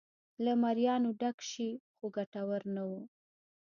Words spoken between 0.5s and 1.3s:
مریانو